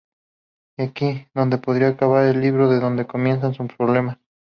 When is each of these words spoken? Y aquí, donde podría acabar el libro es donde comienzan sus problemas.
Y 0.79 0.81
aquí, 0.81 1.27
donde 1.35 1.59
podría 1.59 1.89
acabar 1.89 2.25
el 2.25 2.41
libro 2.41 2.73
es 2.73 2.81
donde 2.81 3.05
comienzan 3.05 3.53
sus 3.53 3.67
problemas. 3.77 4.17